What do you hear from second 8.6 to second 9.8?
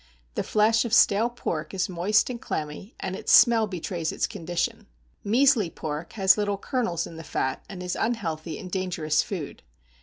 dangerous food.